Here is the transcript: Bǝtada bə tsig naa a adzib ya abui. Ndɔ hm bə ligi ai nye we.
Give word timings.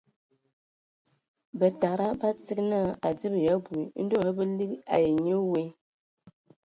Bǝtada 1.59 2.07
bə 2.19 2.27
tsig 2.39 2.59
naa 2.71 2.89
a 2.93 2.97
adzib 3.07 3.33
ya 3.45 3.53
abui. 3.57 3.81
Ndɔ 4.03 4.17
hm 4.25 4.33
bə 4.37 4.43
ligi 4.57 4.77
ai 4.93 5.07
nye 5.25 5.35
we. 5.51 5.63